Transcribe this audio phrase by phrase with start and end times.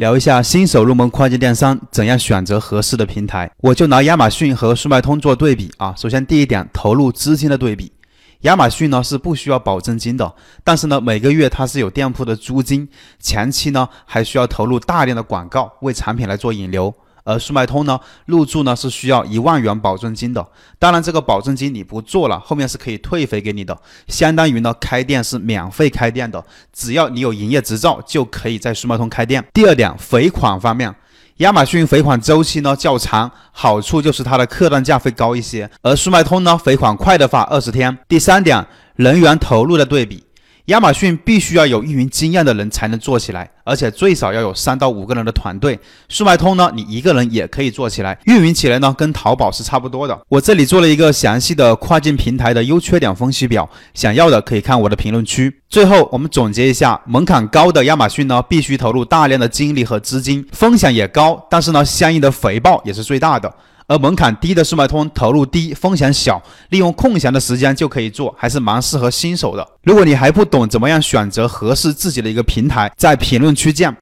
[0.00, 3.50] 聊一下新手入门跨境电商怎样选择合适的平台。
[3.58, 5.94] 我就拿亚马逊和速卖通做对比啊。
[5.94, 7.92] 首先第一点，投入资金的对比。
[8.40, 10.34] 亚马逊呢是不需要保证金的，
[10.64, 16.94] 但是呢每个月它是有店铺的租金，前期呢还需要投入大量的广告为产品来做引流。
[17.24, 20.46] 而速卖通呢，入驻呢是需要一万元保证金的。
[20.78, 23.76] 当然，这个保证金你不做了，后面是可以退回给你的。
[24.08, 29.44] 相当于呢，开店是免费开店的，只要你有营业执照，就可以在速卖通开店。
[29.52, 30.94] 第二点，回款方面，
[31.38, 35.70] 亚马逊回款周期呢较长，好处就是它的客单价会高一些。
[35.82, 37.96] 而速卖通呢，回款快的话二十天。
[38.08, 40.24] 第三点，人员投入的对比。
[40.70, 45.76] 亚马逊必须要有运营经验的人才能做起来，而且最少要有三到五个人的团队。
[46.08, 50.16] 速卖通呢，你一个人也可以做起来，运营起来呢跟淘宝是差不多的。
[50.28, 55.60] 我这里做了一个详细的跨境平台的优缺点分析表，想要的可以看我的评论区。
[55.68, 63.52] 最后我们总结一下，门槛高的亚马逊呢，必须投入大量的精力和资金，风险也高，但是呢，相应的回报也是最大的。
[63.90, 69.66] 而门槛低的速卖通投入低，风险小，利用空闲的时间就可以做，还是蛮适合新手的。
[69.82, 73.96] 如果你还不懂怎么样选择合适自己的一个平台，在评论区见。